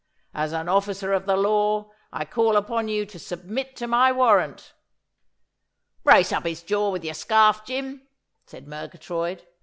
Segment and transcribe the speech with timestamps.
[0.33, 4.73] As an officer of the law I call upon you to submit to my warrant.'
[6.03, 8.07] 'Brace up his jaw with your scarf, Jim,'
[8.47, 9.45] said Murgatroyd.